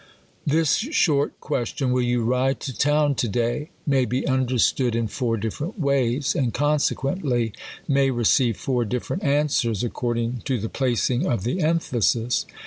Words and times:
This 0.47 0.77
short 0.77 1.39
question, 1.39 1.91
'* 1.91 1.91
Will 1.91 2.01
you 2.01 2.23
ride 2.23 2.59
to 2.61 2.75
town 2.75 3.13
to 3.13 3.27
day 3.27 3.65
V' 3.65 3.69
may 3.91 4.05
be 4.05 4.25
understood 4.25 4.95
in 4.95 5.07
four 5.07 5.37
different 5.37 5.79
ways, 5.79 6.33
and, 6.33 6.51
consequently, 6.55 7.53
may 7.87 8.09
receive 8.09 8.57
four 8.57 8.83
different 8.83 9.21
answ^ers, 9.21 9.83
ac 9.83 9.89
cording 9.89 10.41
tQ, 10.43 10.59
the 10.59 10.69
placing 10.69 11.27
of 11.27 11.43
the 11.43 11.61
emphasis. 11.61 12.47